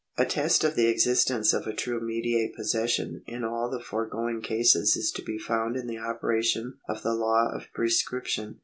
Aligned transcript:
A 0.17 0.25
test 0.25 0.63
of 0.63 0.75
the 0.75 0.87
existence 0.87 1.53
of 1.53 1.67
a 1.67 1.75
true 1.75 2.01
mediate 2.01 2.53
jDossession 2.57 3.21
in 3.27 3.43
all 3.43 3.69
the 3.69 3.79
foregoing 3.79 4.41
cases 4.41 4.95
is 4.97 5.11
to 5.11 5.21
be 5.21 5.37
found 5.37 5.77
in 5.77 5.85
the 5.85 5.99
operation 5.99 6.79
of 6.89 7.03
the 7.03 7.13
law 7.13 7.51
of 7.53 7.67
prescription. 7.71 8.57